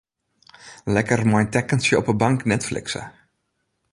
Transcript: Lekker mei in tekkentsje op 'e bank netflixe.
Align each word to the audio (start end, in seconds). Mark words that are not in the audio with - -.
Lekker 0.93 1.21
mei 1.31 1.43
in 1.43 1.51
tekkentsje 1.53 1.95
op 2.01 2.07
'e 2.09 2.15
bank 2.21 2.39
netflixe. 2.51 3.01